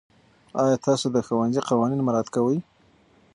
آیا 0.63 0.75
تاسو 0.87 1.05
د 1.11 1.17
ښوونځي 1.25 1.61
قوانین 1.69 2.01
مراعات 2.05 2.27
کوئ؟ 2.35 2.57